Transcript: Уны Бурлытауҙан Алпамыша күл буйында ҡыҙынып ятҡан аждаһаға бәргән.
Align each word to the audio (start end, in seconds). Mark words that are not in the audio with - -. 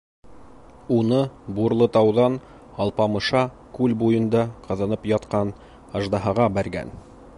Уны 0.95 1.17
Бурлытауҙан 1.59 2.37
Алпамыша 2.85 3.43
күл 3.79 3.95
буйында 4.05 4.41
ҡыҙынып 4.65 5.07
ятҡан 5.13 5.53
аждаһаға 6.01 6.49
бәргән. 6.59 6.97